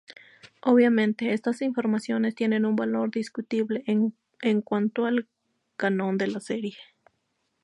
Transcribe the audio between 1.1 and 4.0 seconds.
estas informaciones tienen un valor discutible